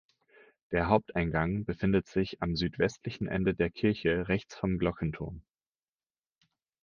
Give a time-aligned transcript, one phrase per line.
[0.71, 5.43] Der Haupteingang befindet sich am südwestlichen Ende der Kirche rechts vom Glockenturm.